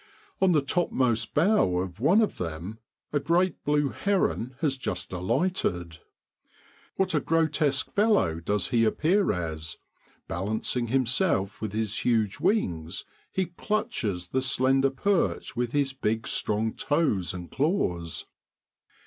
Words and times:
On 0.41 0.51
the 0.51 0.63
topmost 0.63 1.35
bough 1.35 1.77
of 1.77 1.99
one 1.99 2.23
of 2.23 2.39
them 2.39 2.79
a 3.13 3.19
great 3.19 3.63
blue 3.63 3.89
heron 3.89 4.55
has 4.59 4.75
just 4.75 5.13
alighted. 5.13 5.99
What 6.95 7.13
a 7.13 7.19
grotesque 7.19 7.91
fellow 7.91 8.39
does 8.39 8.69
he 8.69 8.83
appear 8.83 9.31
as, 9.31 9.77
balancing 10.27 10.87
himself 10.87 11.61
with 11.61 11.73
his 11.73 11.99
huge 12.03 12.39
wings, 12.39 13.05
he 13.31 13.45
clutches 13.45 14.29
the 14.29 14.41
slender 14.41 14.89
perch 14.89 15.55
with 15.55 15.71
his 15.71 15.93
big 15.93 16.25
strong 16.25 16.73
toes 16.73 17.31
and 17.31 17.51
claws 17.51 18.25